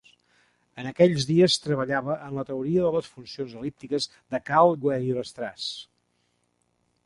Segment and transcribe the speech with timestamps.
[0.83, 5.71] En aquells dies treballava en la teoria de les funcions el·líptiques de Karl Weierstrass.